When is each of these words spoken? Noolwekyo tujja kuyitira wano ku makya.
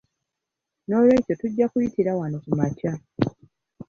Noolwekyo 0.87 1.33
tujja 1.41 1.65
kuyitira 1.71 2.11
wano 2.19 2.37
ku 2.45 2.51
makya. 2.59 2.91